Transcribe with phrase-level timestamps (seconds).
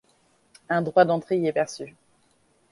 [0.67, 1.95] Un droit d'entrée y est perçu.